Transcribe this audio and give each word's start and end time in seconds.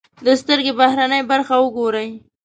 د 0.25 0.27
سترکې 0.41 0.71
بهرنۍ 0.79 1.21
برخه 1.31 1.55
و 1.59 1.65
ګورئ. 1.77 2.09